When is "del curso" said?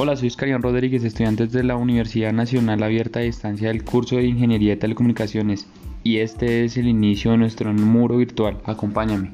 3.66-4.14